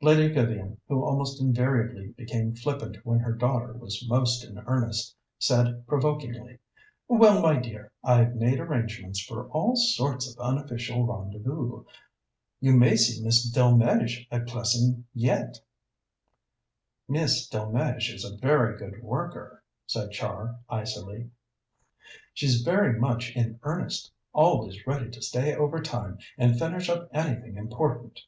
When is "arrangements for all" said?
8.60-9.74